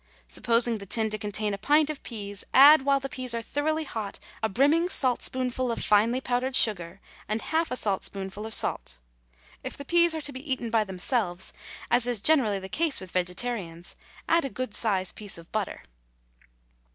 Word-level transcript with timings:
Supposing 0.27 0.79
the 0.79 0.87
tin 0.87 1.11
to 1.11 1.19
contain 1.19 1.53
a 1.53 1.59
pint 1.59 1.91
of 1.91 2.01
peas, 2.01 2.43
add 2.55 2.81
while 2.81 2.99
the 2.99 3.07
peas 3.07 3.35
are 3.35 3.41
thoroughly 3.43 3.83
hot 3.83 4.17
a 4.41 4.49
brimming 4.49 4.89
saltspoonful 4.89 5.71
of 5.71 5.85
finely 5.85 6.19
powdered 6.19 6.55
sugar, 6.55 6.99
and 7.27 7.39
half 7.39 7.69
a 7.69 7.77
saltspoonful 7.77 8.47
of 8.47 8.53
salt. 8.55 8.97
If 9.63 9.77
the 9.77 9.85
peas 9.85 10.15
are 10.15 10.21
to 10.21 10.33
be 10.33 10.51
eaten 10.51 10.71
by 10.71 10.85
themselves, 10.85 11.53
as 11.91 12.07
is 12.07 12.19
generally 12.19 12.57
the 12.57 12.67
case 12.67 12.99
with 12.99 13.11
vegetarians, 13.11 13.95
add 14.27 14.43
a 14.43 14.49
good 14.49 14.73
sized 14.73 15.15
piece 15.15 15.37
of 15.37 15.51
butter. 15.51 15.83